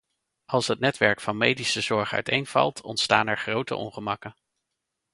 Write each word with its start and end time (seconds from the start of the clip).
Als 0.45 0.67
het 0.67 0.79
netwerk 0.79 1.21
van 1.21 1.37
medische 1.37 1.81
zorg 1.81 2.13
uiteenvalt 2.13 2.81
ontstaan 2.81 3.27
er 3.27 3.37
grote 3.37 3.75
ongemakken. 3.75 4.35